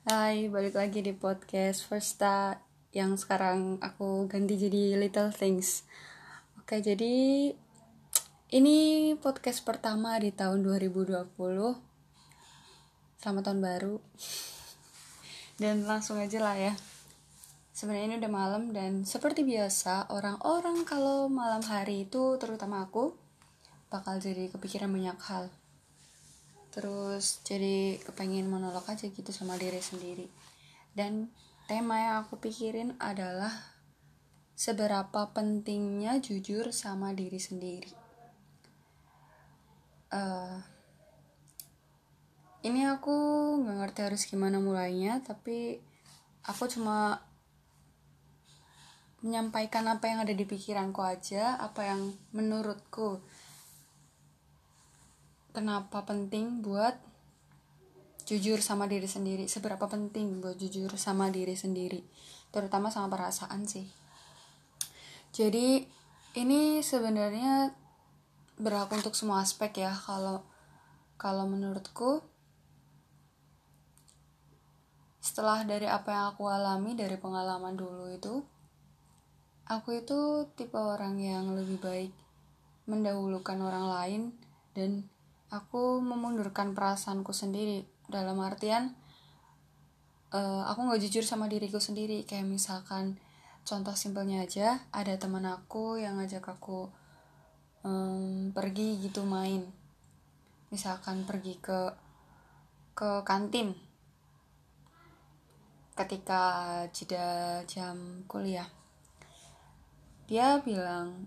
Hai, 0.00 0.48
balik 0.48 0.80
lagi 0.80 1.04
di 1.04 1.12
podcast 1.12 1.84
Firsta 1.84 2.56
yang 2.96 3.20
sekarang 3.20 3.76
aku 3.84 4.24
ganti 4.32 4.56
jadi 4.56 4.96
Little 4.96 5.28
Things. 5.28 5.84
Oke, 6.56 6.80
jadi 6.80 7.52
ini 8.48 8.78
podcast 9.20 9.60
pertama 9.60 10.16
di 10.16 10.32
tahun 10.32 10.64
2020. 10.64 11.20
Selamat 13.20 13.42
tahun 13.44 13.60
baru. 13.60 14.00
Dan 15.60 15.84
langsung 15.84 16.16
aja 16.16 16.40
lah 16.40 16.56
ya. 16.56 16.72
Sebenarnya 17.76 18.16
ini 18.16 18.16
udah 18.24 18.32
malam 18.32 18.72
dan 18.72 19.04
seperti 19.04 19.44
biasa 19.44 20.08
orang-orang 20.08 20.80
kalau 20.88 21.28
malam 21.28 21.60
hari 21.60 22.08
itu 22.08 22.40
terutama 22.40 22.88
aku 22.88 23.12
bakal 23.92 24.16
jadi 24.16 24.48
kepikiran 24.48 24.88
banyak 24.88 25.20
hal 25.28 25.52
terus 26.70 27.42
jadi 27.42 27.98
kepengen 28.02 28.46
monolog 28.46 28.86
aja 28.86 29.06
gitu 29.10 29.30
sama 29.30 29.58
diri 29.58 29.82
sendiri. 29.82 30.26
Dan 30.94 31.30
tema 31.70 31.98
yang 32.02 32.16
aku 32.26 32.38
pikirin 32.42 32.98
adalah 32.98 33.50
seberapa 34.58 35.30
pentingnya 35.30 36.18
jujur 36.18 36.74
sama 36.74 37.14
diri 37.14 37.38
sendiri. 37.38 37.92
Uh, 40.10 40.58
ini 42.60 42.84
aku 42.84 43.14
nggak 43.62 43.76
ngerti 43.78 44.00
harus 44.04 44.22
gimana 44.28 44.60
mulainya 44.60 45.22
tapi 45.24 45.80
aku 46.44 46.68
cuma 46.68 47.24
menyampaikan 49.20 49.84
apa 49.88 50.08
yang 50.08 50.24
ada 50.24 50.32
di 50.32 50.44
pikiranku 50.44 51.00
aja 51.04 51.60
apa 51.60 51.88
yang 51.88 52.12
menurutku 52.32 53.20
kenapa 55.50 56.06
penting 56.06 56.62
buat 56.62 56.96
jujur 58.26 58.62
sama 58.62 58.86
diri 58.86 59.10
sendiri? 59.10 59.50
Seberapa 59.50 59.90
penting 59.90 60.38
buat 60.38 60.54
jujur 60.56 60.90
sama 60.94 61.30
diri 61.34 61.58
sendiri? 61.58 62.02
Terutama 62.54 62.90
sama 62.90 63.10
perasaan 63.10 63.66
sih. 63.66 63.86
Jadi 65.30 65.86
ini 66.38 66.82
sebenarnya 66.82 67.74
berlaku 68.58 68.98
untuk 69.02 69.14
semua 69.18 69.42
aspek 69.42 69.82
ya. 69.82 69.94
Kalau 69.94 70.46
kalau 71.20 71.44
menurutku 71.46 72.22
setelah 75.20 75.62
dari 75.68 75.86
apa 75.86 76.08
yang 76.10 76.24
aku 76.32 76.48
alami 76.48 76.96
dari 76.96 77.14
pengalaman 77.20 77.76
dulu 77.76 78.08
itu 78.08 78.40
aku 79.68 80.00
itu 80.00 80.48
tipe 80.58 80.74
orang 80.74 81.20
yang 81.20 81.54
lebih 81.54 81.78
baik 81.78 82.10
mendahulukan 82.88 83.60
orang 83.60 83.86
lain 83.86 84.22
dan 84.74 85.06
aku 85.50 85.98
memundurkan 85.98 86.72
perasaanku 86.78 87.34
sendiri 87.34 87.82
dalam 88.06 88.38
artian 88.38 88.94
uh, 90.34 90.62
aku 90.70 90.86
nggak 90.86 91.02
jujur 91.06 91.24
sama 91.26 91.50
diriku 91.50 91.82
sendiri. 91.82 92.22
Kayak 92.24 92.46
misalkan 92.48 93.18
contoh 93.66 93.94
simpelnya 93.94 94.46
aja 94.46 94.82
ada 94.94 95.14
teman 95.18 95.44
aku 95.46 96.00
yang 96.00 96.18
ngajak 96.18 96.42
aku 96.46 96.90
um, 97.82 98.54
pergi 98.54 99.02
gitu 99.02 99.26
main. 99.26 99.66
Misalkan 100.70 101.26
pergi 101.26 101.58
ke 101.58 101.94
ke 102.94 103.26
kantin. 103.26 103.74
Ketika 105.98 106.42
jeda 106.94 107.60
jam 107.66 108.24
kuliah. 108.30 108.70
Dia 110.30 110.62
bilang 110.62 111.26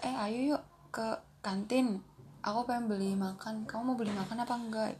eh 0.00 0.14
ayo 0.24 0.56
yuk 0.56 0.62
ke 0.88 1.20
kantin 1.44 2.00
aku 2.48 2.68
pengen 2.68 2.88
beli 2.88 3.12
makan. 3.14 3.68
Kamu 3.68 3.92
mau 3.92 3.96
beli 3.96 4.12
makan 4.16 4.44
apa 4.44 4.54
enggak? 4.56 4.92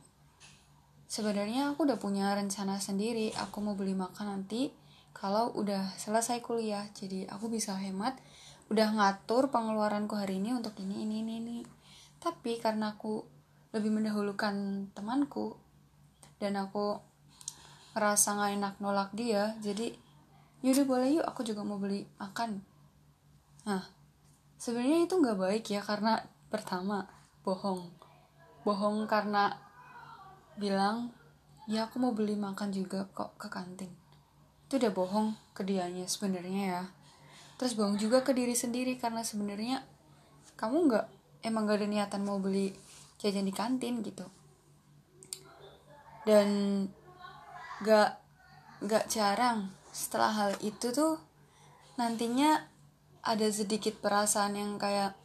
Sebenarnya 1.09 1.73
aku 1.73 1.89
udah 1.89 1.97
punya 1.97 2.37
rencana 2.37 2.77
sendiri. 2.77 3.33
Aku 3.49 3.65
mau 3.65 3.73
beli 3.73 3.97
makan 3.97 4.29
nanti 4.29 4.69
kalau 5.17 5.51
udah 5.57 5.97
selesai 5.97 6.45
kuliah. 6.45 6.85
Jadi 6.93 7.25
aku 7.27 7.49
bisa 7.49 7.73
hemat 7.81 8.21
udah 8.69 8.93
ngatur 8.93 9.49
pengeluaranku 9.49 10.13
hari 10.13 10.37
ini 10.39 10.53
untuk 10.53 10.77
ini 10.77 11.09
ini 11.09 11.25
ini 11.25 11.35
ini. 11.41 11.59
Tapi 12.21 12.61
karena 12.61 12.93
aku 12.93 13.25
lebih 13.73 13.93
mendahulukan 13.93 14.89
temanku 14.97 15.57
dan 16.41 16.57
aku 16.57 17.01
ngerasa 17.93 18.39
nggak 18.39 18.53
enak 18.57 18.75
nolak 18.79 19.11
dia 19.13 19.59
jadi 19.59 19.91
yaudah 20.63 20.87
boleh 20.87 21.09
yuk 21.19 21.27
aku 21.27 21.45
juga 21.45 21.67
mau 21.67 21.77
beli 21.77 22.07
makan. 22.17 22.63
Nah 23.69 23.85
sebenarnya 24.57 25.05
itu 25.05 25.15
nggak 25.19 25.39
baik 25.39 25.65
ya 25.69 25.81
karena 25.85 26.23
pertama 26.49 27.18
bohong. 27.49 27.89
Bohong 28.69 29.09
karena 29.09 29.57
bilang 30.61 31.17
ya 31.65 31.89
aku 31.89 31.97
mau 31.97 32.13
beli 32.13 32.37
makan 32.37 32.69
juga 32.69 33.09
kok 33.17 33.41
ke 33.41 33.49
kantin. 33.49 33.89
Itu 34.69 34.77
udah 34.77 34.93
bohong 34.93 35.29
ke 35.57 35.65
dianya 35.65 36.05
sebenarnya 36.05 36.65
ya. 36.77 36.85
Terus 37.57 37.73
bohong 37.73 37.97
juga 37.97 38.21
ke 38.21 38.37
diri 38.37 38.53
sendiri 38.53 39.01
karena 39.01 39.25
sebenarnya 39.25 39.81
kamu 40.61 40.93
nggak 40.93 41.07
emang 41.49 41.65
gak 41.65 41.81
ada 41.81 41.89
niatan 41.89 42.23
mau 42.29 42.37
beli 42.37 42.77
jajan 43.17 43.49
di 43.49 43.55
kantin 43.57 44.05
gitu. 44.05 44.29
Dan 46.29 46.49
gak 47.81 48.21
gak 48.85 49.09
jarang 49.09 49.73
setelah 49.89 50.31
hal 50.37 50.53
itu 50.61 50.93
tuh 50.93 51.17
nantinya 51.97 52.69
ada 53.25 53.49
sedikit 53.49 53.97
perasaan 53.99 54.55
yang 54.55 54.77
kayak 54.77 55.19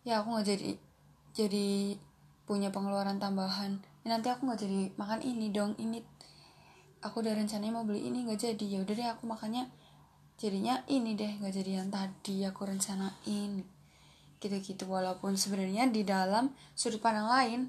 ya 0.00 0.24
aku 0.24 0.32
nggak 0.32 0.48
jadi 0.48 0.70
jadi 1.34 1.94
punya 2.48 2.74
pengeluaran 2.74 3.22
tambahan. 3.22 3.78
Ya, 4.02 4.16
nanti 4.16 4.26
aku 4.32 4.50
nggak 4.50 4.60
jadi 4.66 4.80
makan 4.98 5.20
ini 5.22 5.54
dong 5.54 5.78
ini 5.78 6.02
aku 7.00 7.22
udah 7.22 7.32
rencananya 7.36 7.72
mau 7.72 7.86
beli 7.86 8.10
ini 8.10 8.26
nggak 8.26 8.40
jadi. 8.40 8.66
Ya 8.66 8.78
udah 8.82 8.94
deh 8.96 9.08
aku 9.08 9.24
makannya 9.30 9.70
jadinya 10.40 10.82
ini 10.90 11.14
deh 11.14 11.38
nggak 11.38 11.54
jadi 11.54 11.70
yang 11.84 11.88
tadi 11.92 12.42
aku 12.42 12.66
rencanain. 12.66 13.62
Gitu-gitu 14.40 14.88
walaupun 14.88 15.36
sebenarnya 15.36 15.86
di 15.92 16.02
dalam 16.02 16.50
sudut 16.72 16.98
pandang 16.98 17.28
lain 17.28 17.60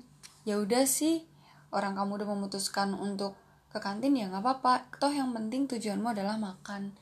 ya 0.48 0.58
udah 0.58 0.88
sih 0.88 1.22
orang 1.70 1.94
kamu 1.94 2.24
udah 2.24 2.28
memutuskan 2.34 2.98
untuk 2.98 3.38
ke 3.72 3.80
kantin 3.80 4.18
ya 4.18 4.28
nggak 4.28 4.44
apa-apa. 4.44 4.88
Toh 5.00 5.14
yang 5.14 5.32
penting 5.32 5.70
tujuanmu 5.70 6.12
adalah 6.12 6.36
makan. 6.42 6.96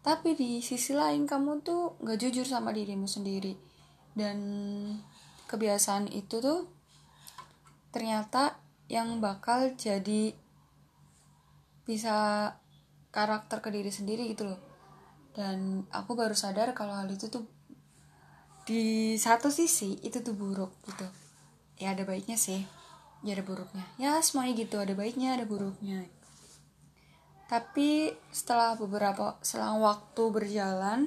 Tapi 0.00 0.38
di 0.38 0.62
sisi 0.62 0.94
lain 0.94 1.26
kamu 1.26 1.66
tuh 1.66 1.98
nggak 1.98 2.16
jujur 2.22 2.46
sama 2.46 2.70
dirimu 2.70 3.10
sendiri. 3.10 3.58
Dan 4.16 4.38
kebiasaan 5.46 6.10
itu 6.10 6.42
tuh 6.42 6.66
ternyata 7.94 8.58
yang 8.86 9.18
bakal 9.18 9.72
jadi 9.74 10.34
bisa 11.86 12.50
karakter 13.14 13.62
ke 13.62 13.70
diri 13.72 13.88
sendiri 13.88 14.28
gitu 14.30 14.52
loh. 14.52 14.60
Dan 15.32 15.86
aku 15.88 16.12
baru 16.18 16.34
sadar 16.34 16.74
kalau 16.74 16.92
hal 16.92 17.08
itu 17.08 17.30
tuh 17.30 17.46
di 18.66 19.14
satu 19.14 19.48
sisi 19.48 19.96
itu 20.02 20.20
tuh 20.20 20.34
buruk 20.34 20.74
gitu. 20.84 21.06
Ya 21.78 21.94
ada 21.94 22.02
baiknya 22.02 22.34
sih. 22.36 22.66
Ya 23.24 23.38
ada 23.38 23.46
buruknya. 23.46 23.86
Ya 23.96 24.18
semuanya 24.20 24.58
gitu. 24.58 24.76
Ada 24.76 24.92
baiknya 24.92 25.38
ada 25.38 25.46
buruknya. 25.46 26.04
Tapi 27.46 28.10
setelah 28.34 28.74
beberapa 28.74 29.38
selang 29.40 29.78
waktu 29.78 30.22
berjalan 30.34 31.06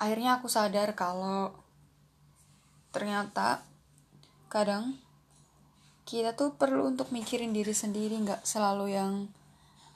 akhirnya 0.00 0.40
aku 0.40 0.48
sadar 0.48 0.94
kalau 0.96 1.52
ternyata 2.90 3.62
kadang 4.50 4.98
kita 6.10 6.34
tuh 6.34 6.58
perlu 6.58 6.90
untuk 6.90 7.14
mikirin 7.14 7.54
diri 7.54 7.70
sendiri 7.70 8.18
nggak 8.18 8.42
selalu 8.42 8.98
yang 8.98 9.30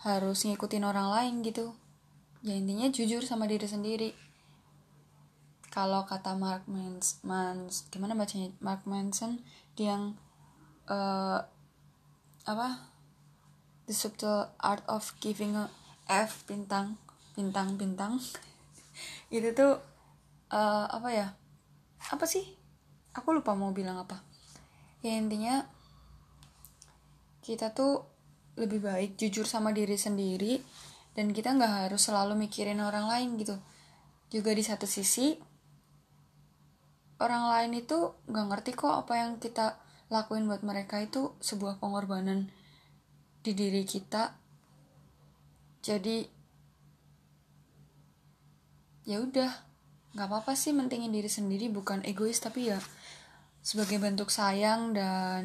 harus 0.06 0.46
ngikutin 0.46 0.86
orang 0.86 1.10
lain 1.10 1.42
gitu. 1.42 1.74
Ya 2.46 2.54
intinya 2.54 2.86
jujur 2.86 3.26
sama 3.26 3.50
diri 3.50 3.66
sendiri. 3.66 4.14
Kalau 5.74 6.06
kata 6.06 6.38
Mark 6.38 6.70
Mans, 6.70 7.18
Mans 7.26 7.90
gimana 7.90 8.14
bacanya? 8.14 8.54
Mark 8.62 8.86
Manson 8.86 9.42
dia 9.74 9.98
yang 9.98 10.14
uh, 10.86 11.42
apa? 12.46 12.94
The 13.90 13.92
subtle 13.96 14.54
art 14.62 14.86
of 14.86 15.18
giving 15.18 15.58
a 15.58 15.66
F 16.06 16.46
bintang 16.46 16.94
bintang 17.34 17.74
bintang. 17.74 18.22
Itu 19.34 19.50
tuh 19.50 19.82
uh, 20.54 20.86
apa 20.86 21.10
ya? 21.10 21.34
Apa 22.14 22.28
sih 22.28 22.63
aku 23.14 23.28
lupa 23.30 23.54
mau 23.54 23.70
bilang 23.70 24.02
apa. 24.02 24.20
Ya 25.00 25.14
intinya 25.14 25.64
kita 27.40 27.70
tuh 27.72 28.04
lebih 28.58 28.82
baik 28.82 29.18
jujur 29.18 29.46
sama 29.46 29.74
diri 29.74 29.98
sendiri 29.98 30.62
dan 31.14 31.30
kita 31.30 31.54
nggak 31.54 31.88
harus 31.88 32.02
selalu 32.02 32.34
mikirin 32.34 32.82
orang 32.82 33.06
lain 33.06 33.38
gitu. 33.38 33.56
Juga 34.30 34.50
di 34.50 34.66
satu 34.66 34.84
sisi 34.90 35.38
orang 37.22 37.46
lain 37.50 37.72
itu 37.78 38.18
nggak 38.26 38.46
ngerti 38.50 38.70
kok 38.74 39.06
apa 39.06 39.14
yang 39.14 39.38
kita 39.38 39.78
lakuin 40.10 40.50
buat 40.50 40.66
mereka 40.66 41.00
itu 41.00 41.32
sebuah 41.38 41.78
pengorbanan 41.78 42.50
di 43.46 43.52
diri 43.54 43.86
kita. 43.86 44.34
Jadi 45.84 46.26
ya 49.04 49.20
udah 49.20 49.73
nggak 50.14 50.30
apa-apa 50.30 50.54
sih 50.54 50.70
mentingin 50.70 51.10
diri 51.10 51.26
sendiri 51.26 51.66
bukan 51.74 52.06
egois 52.06 52.38
tapi 52.38 52.70
ya 52.70 52.78
sebagai 53.64 53.98
bentuk 53.98 54.30
sayang 54.30 54.94
dan 54.94 55.44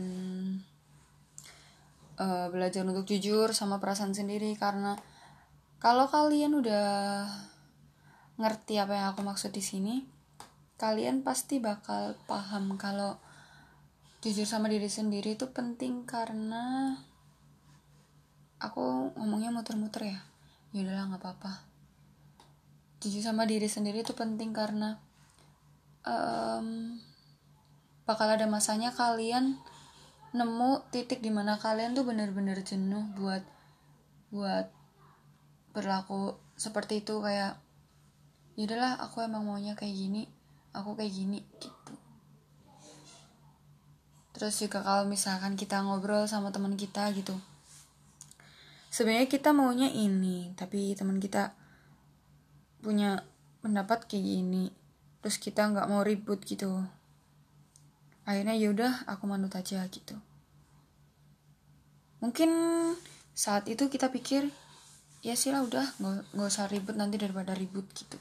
uh, 2.19 2.51
belajar 2.51 2.83
untuk 2.83 3.07
jujur 3.07 3.55
sama 3.55 3.79
perasaan 3.79 4.11
sendiri. 4.11 4.51
Karena 4.59 4.99
kalau 5.79 6.05
kalian 6.11 6.59
udah 6.59 7.25
ngerti 8.37 8.77
apa 8.77 8.93
yang 8.93 9.07
aku 9.15 9.23
maksud 9.23 9.55
di 9.55 9.63
sini 9.63 9.95
kalian 10.79 11.27
pasti 11.27 11.59
bakal 11.59 12.15
paham 12.23 12.79
kalau 12.79 13.19
jujur 14.23 14.47
sama 14.47 14.67
diri 14.67 14.91
sendiri 14.91 15.39
itu 15.39 15.47
penting. 15.55 16.03
Karena 16.03 16.93
aku 18.59 19.15
ngomongnya 19.15 19.55
muter-muter 19.55 20.11
ya. 20.11 20.19
Ya 20.75 20.85
udahlah 20.85 21.15
nggak 21.15 21.23
apa-apa 21.23 21.68
jujur 22.99 23.23
sama 23.23 23.47
diri 23.47 23.67
sendiri 23.67 24.03
itu 24.03 24.11
penting 24.11 24.51
karena 24.51 24.99
um, 26.03 26.99
bakal 28.03 28.27
ada 28.27 28.45
masanya 28.45 28.91
kalian 28.91 29.59
nemu 30.35 30.85
titik 30.93 31.23
di 31.23 31.31
mana 31.33 31.57
kalian 31.57 31.97
tuh 31.97 32.05
bener-bener 32.05 32.61
jenuh 32.61 33.01
buat 33.17 33.41
buat 34.29 34.69
berlaku 35.73 36.37
seperti 36.59 37.01
itu 37.01 37.17
kayak 37.23 37.57
yaudahlah 38.59 38.99
aku 38.99 39.25
emang 39.25 39.47
maunya 39.47 39.73
kayak 39.73 39.95
gini 39.95 40.27
aku 40.75 40.93
kayak 40.93 41.13
gini 41.15 41.39
gitu. 41.57 41.93
Terus 44.37 44.55
juga 44.61 44.85
kalau 44.85 45.03
misalkan 45.09 45.57
kita 45.57 45.81
ngobrol 45.81 46.29
sama 46.29 46.53
teman 46.53 46.77
kita 46.77 47.09
gitu 47.15 47.33
sebenarnya 48.89 49.29
kita 49.29 49.53
maunya 49.53 49.87
ini 49.93 50.51
tapi 50.57 50.97
teman 50.97 51.21
kita 51.21 51.53
punya 52.79 53.23
pendapat 53.59 54.07
kayak 54.07 54.23
gini 54.23 54.71
terus 55.19 55.35
kita 55.35 55.67
nggak 55.67 55.87
mau 55.91 56.01
ribut 56.03 56.39
gitu. 56.47 56.83
Akhirnya 58.23 58.55
yaudah 58.55 59.03
aku 59.09 59.27
manut 59.27 59.51
aja 59.51 59.83
gitu. 59.91 60.15
Mungkin 62.23 62.51
saat 63.35 63.67
itu 63.67 63.87
kita 63.87 64.11
pikir 64.11 64.47
ya 65.19 65.35
sih 65.35 65.51
lah 65.51 65.63
udah 65.63 65.99
nggak 66.31 66.47
usah 66.47 66.71
ribut 66.71 66.95
nanti 66.95 67.19
daripada 67.19 67.51
ribut 67.51 67.83
gitu. 67.91 68.15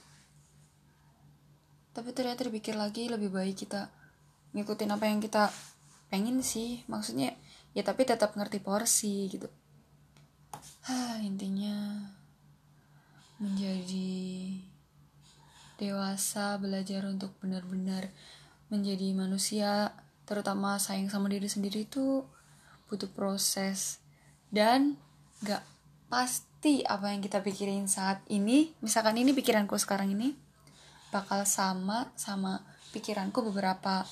Tapi 1.95 2.11
ternyata 2.15 2.47
dipikir 2.47 2.75
lagi 2.75 3.07
lebih 3.11 3.31
baik 3.31 3.67
kita 3.67 3.91
ngikutin 4.55 4.91
apa 4.91 5.05
yang 5.07 5.23
kita 5.23 5.51
pengen 6.11 6.43
sih. 6.43 6.83
Maksudnya 6.91 7.35
ya 7.75 7.87
tapi 7.87 8.03
tetap 8.03 8.35
ngerti 8.35 8.59
porsi 8.59 9.31
gitu. 9.31 9.47
Hah, 10.87 11.23
intinya 11.29 12.03
menjadi 13.39 14.59
dewasa 15.79 16.59
belajar 16.59 17.07
untuk 17.07 17.31
benar-benar 17.39 18.11
menjadi 18.69 19.15
manusia 19.15 19.95
terutama 20.29 20.77
sayang 20.77 21.09
sama 21.09 21.31
diri 21.31 21.49
sendiri 21.49 21.87
itu 21.89 22.27
butuh 22.91 23.09
proses. 23.15 24.03
Dan 24.51 24.99
gak 25.41 25.63
pasti 26.11 26.83
apa 26.83 27.15
yang 27.15 27.23
kita 27.23 27.41
pikirin 27.41 27.87
saat 27.87 28.21
ini 28.27 28.75
misalkan 28.83 29.17
ini 29.17 29.31
pikiranku 29.33 29.79
sekarang 29.79 30.13
ini 30.13 30.35
bakal 31.15 31.47
sama 31.47 32.13
sama 32.19 32.61
pikiranku 32.91 33.41
beberapa 33.41 34.05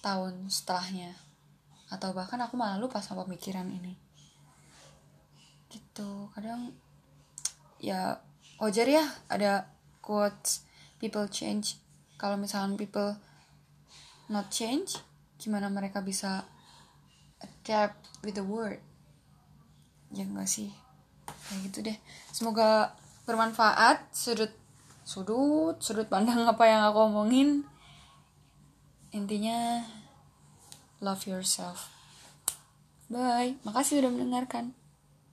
tahun 0.00 0.48
setelahnya. 0.48 1.18
Atau 1.90 2.14
bahkan 2.14 2.40
aku 2.40 2.54
malah 2.54 2.78
lupa 2.78 3.02
sama 3.02 3.26
pemikiran 3.26 3.66
ini. 3.68 3.98
Gitu 5.68 6.30
kadang 6.32 6.70
ya 7.82 8.22
wajar 8.58 8.86
ya 8.86 9.04
ada 9.26 9.68
quotes 9.98 10.62
people 11.00 11.26
change. 11.30 11.80
Kalau 12.14 12.38
misalnya 12.38 12.78
people 12.78 13.18
not 14.30 14.48
change 14.48 15.00
gimana 15.36 15.68
mereka 15.68 16.00
bisa 16.00 16.46
adapt 17.42 18.00
with 18.24 18.38
the 18.38 18.46
word 18.46 18.80
ya 20.14 20.24
enggak 20.24 20.48
sih? 20.48 20.70
Kayak 21.24 21.60
gitu 21.68 21.78
deh. 21.84 21.98
Semoga 22.30 22.94
bermanfaat 23.24 24.12
sudut 24.14 24.52
sudut 25.04 25.76
sudut 25.80 26.08
pandang 26.08 26.46
apa 26.52 26.64
yang 26.64 26.82
aku 26.86 27.10
omongin. 27.10 27.66
Intinya 29.14 29.84
love 30.98 31.26
yourself. 31.26 31.92
Bye. 33.12 33.60
Makasih 33.62 34.00
udah 34.00 34.10
mendengarkan 34.10 34.74